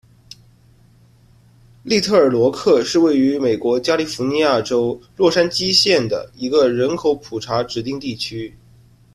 [1.83, 8.57] 利特尔罗克是位于美国加利福尼亚州洛杉矶县的一个人口普查指定地区。